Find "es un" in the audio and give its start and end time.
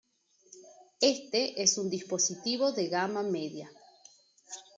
1.61-1.87